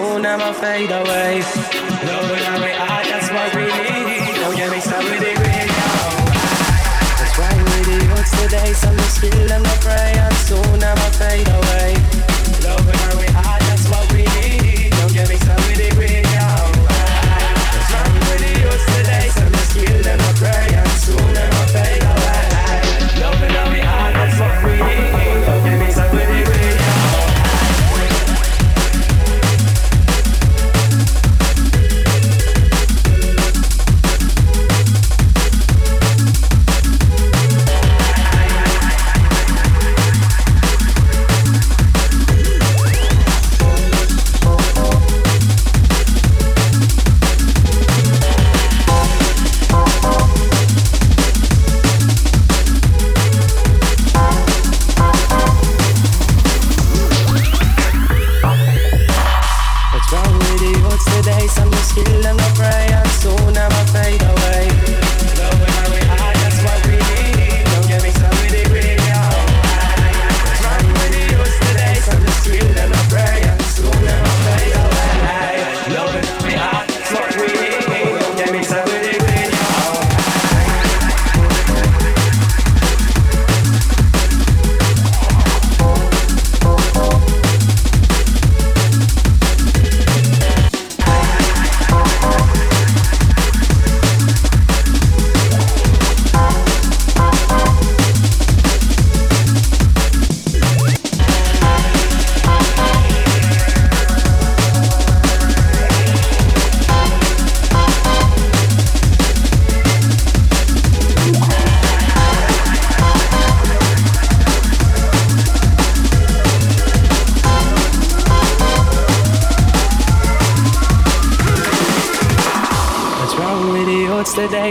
soon 0.00 0.24
I'ma 0.24 0.52
fade 0.52 0.90
away. 0.90 1.40
Love 2.08 2.30
and 2.48 2.62
we 2.64 2.72
are, 2.72 3.04
that's 3.10 3.28
what 3.30 3.54
we 3.54 3.64
need. 3.64 4.22
Oh, 4.32 4.42
Don't 4.42 4.56
get 4.56 4.70
me 4.72 4.80
started 4.80 5.10
with 5.10 5.28
it, 5.30 5.38
radio. 5.44 5.88
That's 7.18 7.36
why 7.38 7.52
we 7.56 7.78
the 7.88 8.24
today, 8.40 8.72
I'm 8.88 8.96
just 8.96 9.16
skilled 9.16 9.50
and 9.50 9.66
I 9.66 9.76
pray, 9.84 10.12
and 10.24 10.34
soon 10.48 10.82
I'ma 10.82 11.08
fade 11.20 11.48
away. 11.48 11.99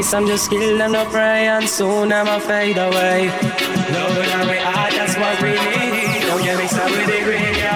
What's? 0.09 0.17
I'm 0.17 0.25
just 0.25 0.45
skilled 0.45 0.81
and 0.81 0.97
I 0.97 1.05
pray, 1.05 1.45
and 1.45 1.69
soon 1.69 2.11
I'ma 2.11 2.39
fade 2.39 2.77
away. 2.77 3.27
Love 3.29 4.17
and 4.17 4.49
we 4.49 4.57
are, 4.57 4.89
that's 4.89 5.15
what 5.21 5.37
we 5.39 5.51
need. 5.53 6.25
Don't 6.25 6.41
get 6.41 6.57
me 6.57 6.65
started 6.65 6.97
with 6.97 7.09
it, 7.09 7.27
radio. 7.29 7.69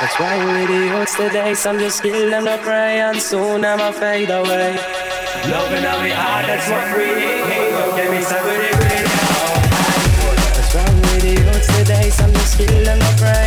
What's 0.00 0.18
wrong 0.18 0.46
with 0.48 0.70
you? 0.70 0.94
What's 0.94 1.14
the 1.16 1.28
days? 1.28 1.66
I'm 1.66 1.78
just 1.78 1.98
skilled 1.98 2.32
and 2.32 2.48
I 2.48 2.56
pray, 2.56 3.00
and 3.00 3.20
soon 3.20 3.66
I'ma 3.66 3.92
fade 3.92 4.30
away. 4.30 4.80
Love 5.52 5.72
and 5.76 5.84
we 6.02 6.12
are, 6.12 6.42
that's 6.48 6.68
what 6.72 6.96
we 6.96 7.04
need. 7.20 7.44
Don't 7.76 7.96
get 7.96 8.10
me 8.10 8.22
started 8.22 8.48
with 8.48 8.64
it, 8.64 8.76
radio. 8.80 9.04
What's 10.56 10.72
wrong 10.72 10.96
with 11.12 11.24
you? 11.28 11.44
What's 11.52 11.68
the 11.68 11.84
days? 11.84 12.18
I'm 12.18 12.32
just 12.32 12.52
skilled 12.54 12.88
and 12.88 13.02
I 13.02 13.12
pray, 13.20 13.43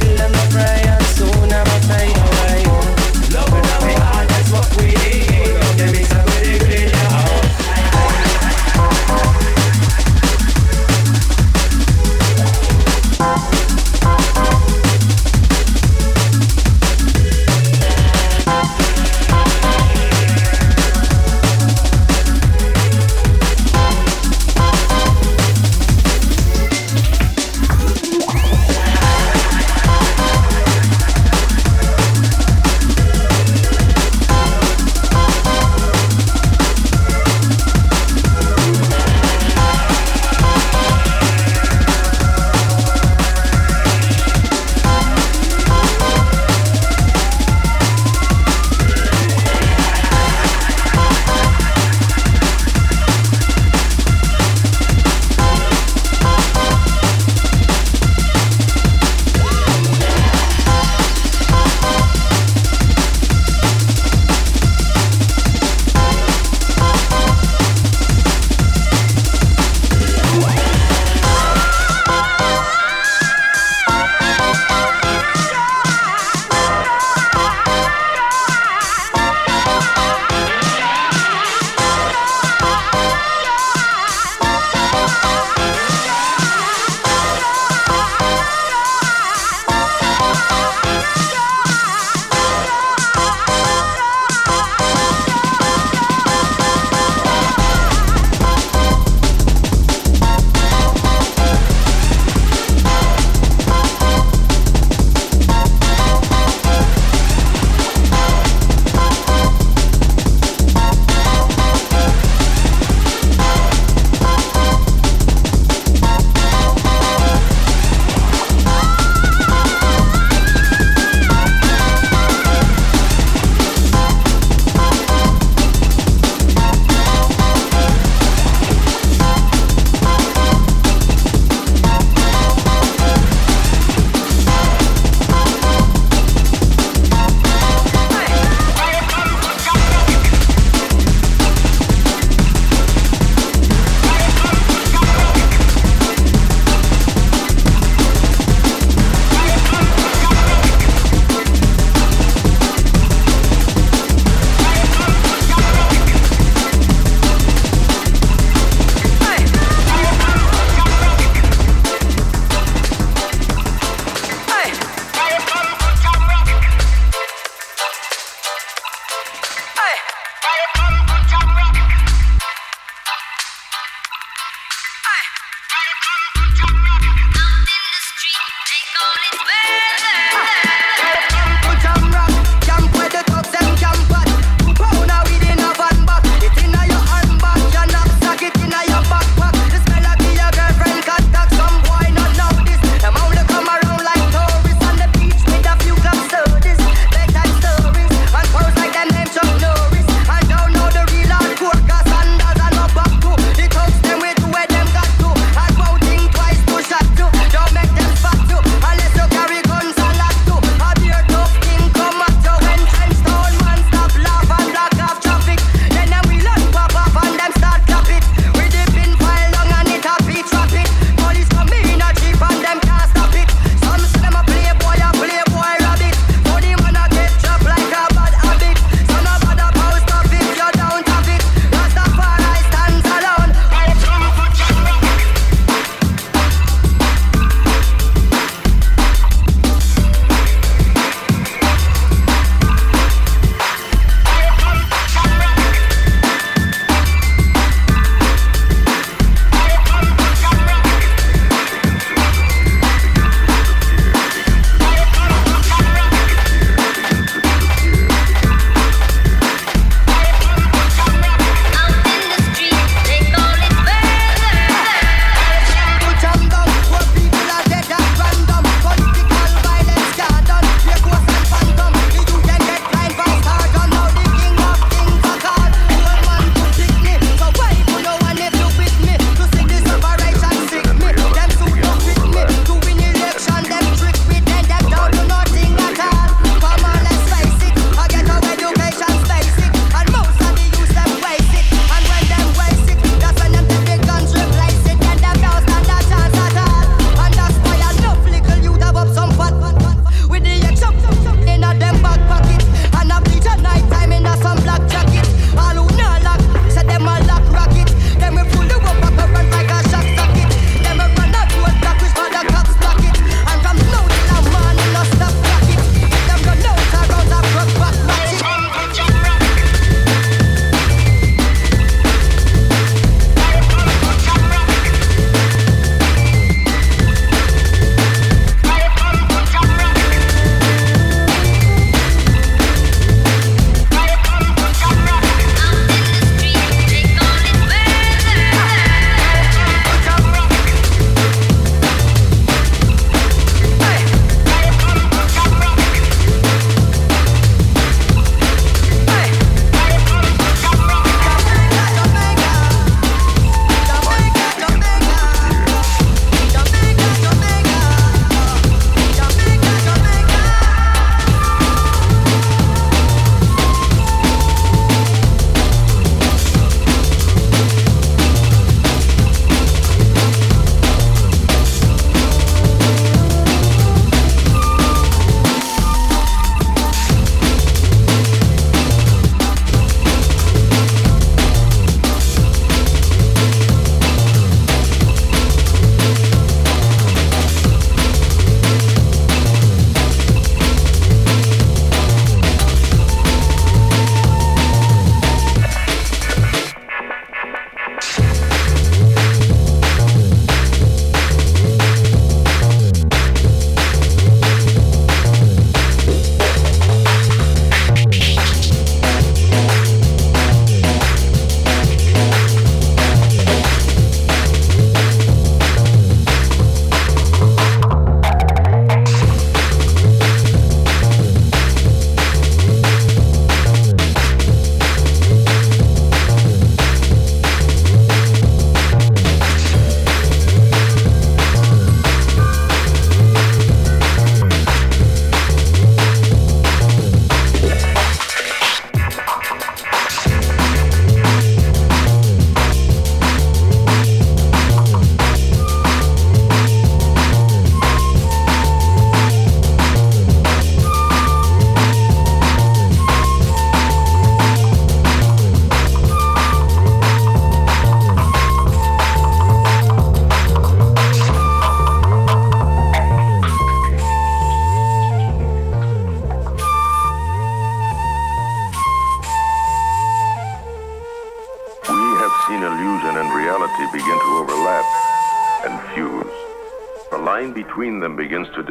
days? 0.00 0.41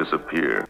Disappear, 0.04 0.61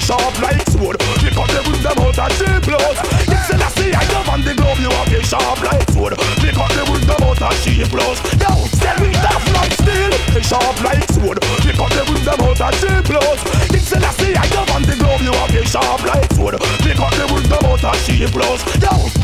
sharp 0.00 0.34
like 0.40 0.64
sword. 0.72 0.98
Pick 1.20 1.36
up 1.36 1.46
the 1.52 1.60
them 1.60 1.98
out 2.00 2.18
of 2.18 2.30
cheap 2.34 2.62
clothes. 2.64 2.98
It's 3.28 3.48
the 3.48 3.56
last 3.60 3.76
thing 3.76 3.94
I 3.94 4.04
love 4.12 4.28
on 4.28 4.40
the 4.42 4.54
globe, 4.56 4.80
you 4.80 4.90
have 4.90 5.12
a 5.12 5.20
sharp 5.22 5.60
like 5.62 5.84
sword. 5.92 6.16
Pick 6.40 6.56
up 6.56 6.70
the 6.72 6.82
them 6.88 7.22
out 7.22 7.42
of 7.42 7.54
cheap 7.62 7.86
clothes. 7.92 8.20
Yo, 8.40 8.50
still 8.72 8.98
we 9.04 9.12
tough 9.12 9.46
like 9.54 9.74
steel, 9.76 10.12
sharp 10.40 10.76
like 10.82 11.04
sword. 11.12 11.38
Pick 11.62 11.78
up 11.78 11.92
the 11.92 12.02
them 12.24 12.40
out 12.40 12.60
of 12.60 12.72
cheap 12.80 13.04
clothes. 13.04 13.40
It's 13.76 13.90
the 13.90 14.00
last 14.00 14.18
thing 14.18 14.36
I 14.36 14.46
love 14.56 14.70
on 14.72 14.82
the 14.82 14.96
globe, 14.96 15.20
you 15.20 15.32
have 15.36 15.54
a 15.54 15.62
sharp 15.68 16.02
like 16.08 16.32
sword. 16.32 16.56
Pick 16.80 16.98
up 16.98 17.12
the 17.14 17.26
them 17.28 17.64
out 17.68 17.84
of 17.84 17.96
clothes. 18.32 18.62
Yo. 18.80 18.88
Yo. 18.88 19.19